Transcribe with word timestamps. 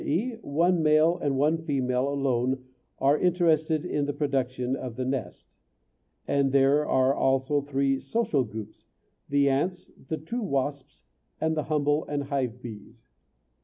e. 0.03 0.31
one 0.41 0.81
male 0.81 1.15
and 1.19 1.37
one 1.37 1.59
female 1.59 2.09
alone 2.09 2.65
are 2.97 3.19
interested 3.19 3.85
in 3.85 4.05
the 4.07 4.13
production 4.13 4.75
of 4.75 4.95
the 4.95 5.05
nest; 5.05 5.55
but 6.25 6.51
there 6.51 6.83
are 6.87 7.13
also 7.13 7.61
three 7.61 7.99
"social" 7.99 8.43
groups 8.43 8.87
the 9.29 9.47
ants, 9.47 9.91
the 10.07 10.17
true 10.17 10.41
wasps, 10.41 11.03
and 11.39 11.55
the 11.55 11.65
humble 11.65 12.03
and 12.07 12.23
hive 12.23 12.59
bees. 12.63 13.05